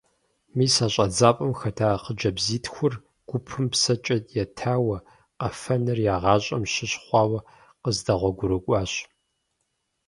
[0.57, 2.93] Мис а щӀэдзапӀэм хэта хъыджэбзитхур
[3.29, 4.97] гупым псэкӀэ етауэ,
[5.39, 7.39] къэфэныр я гъащӀэм щыщ хъуауэ
[7.81, 8.93] къыздэгъуэгурыкӀуащ.